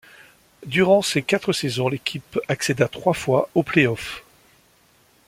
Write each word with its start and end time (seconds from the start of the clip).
Durant 0.65 1.03
ces 1.03 1.21
quatre 1.21 1.53
saisons, 1.53 1.87
l'équipe 1.87 2.39
accéda 2.47 2.87
trois 2.87 3.13
fois 3.13 3.51
aux 3.53 3.61
play-offs. 3.61 4.23